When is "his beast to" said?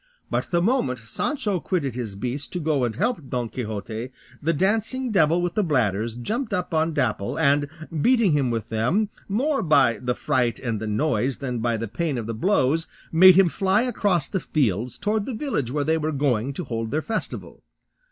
1.93-2.59